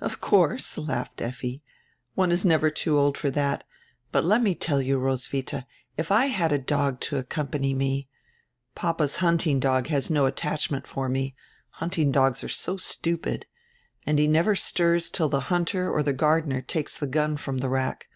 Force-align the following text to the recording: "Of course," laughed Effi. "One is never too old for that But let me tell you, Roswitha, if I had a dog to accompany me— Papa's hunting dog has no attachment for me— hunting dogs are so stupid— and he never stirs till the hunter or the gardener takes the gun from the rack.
"Of 0.00 0.20
course," 0.20 0.76
laughed 0.76 1.22
Effi. 1.22 1.62
"One 2.16 2.32
is 2.32 2.44
never 2.44 2.70
too 2.70 2.98
old 2.98 3.16
for 3.16 3.30
that 3.30 3.62
But 4.10 4.24
let 4.24 4.42
me 4.42 4.52
tell 4.56 4.82
you, 4.82 4.98
Roswitha, 4.98 5.64
if 5.96 6.10
I 6.10 6.26
had 6.26 6.50
a 6.50 6.58
dog 6.58 6.98
to 7.02 7.18
accompany 7.18 7.72
me— 7.72 8.08
Papa's 8.74 9.18
hunting 9.18 9.60
dog 9.60 9.86
has 9.86 10.10
no 10.10 10.26
attachment 10.26 10.88
for 10.88 11.08
me— 11.08 11.36
hunting 11.80 12.10
dogs 12.10 12.42
are 12.42 12.48
so 12.48 12.76
stupid— 12.78 13.46
and 14.06 14.18
he 14.18 14.26
never 14.26 14.56
stirs 14.56 15.08
till 15.08 15.28
the 15.28 15.42
hunter 15.54 15.88
or 15.88 16.02
the 16.02 16.12
gardener 16.12 16.62
takes 16.62 16.98
the 16.98 17.06
gun 17.06 17.36
from 17.36 17.58
the 17.58 17.68
rack. 17.68 18.08